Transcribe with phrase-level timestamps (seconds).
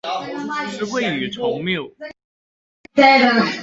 [0.71, 1.91] 是未雨綢
[2.95, 3.59] 繆